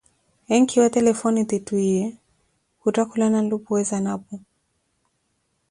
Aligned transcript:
Enkiweevo 0.53 0.93
telefone 0.95 1.39
ti 1.49 1.57
twiiye, 1.67 2.05
khuttakhukana 2.79 3.37
nlupuwe 3.41 3.81
zanapo. 3.89 4.35